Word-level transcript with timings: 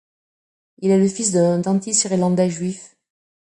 Il 0.79 0.89
est 0.89 0.97
le 0.97 1.07
fils 1.07 1.31
d'un 1.33 1.59
dentiste 1.59 2.05
irlandais 2.05 2.49
juif. 2.49 2.95